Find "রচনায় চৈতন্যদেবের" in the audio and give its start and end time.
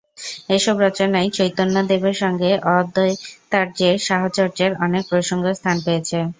0.79-2.15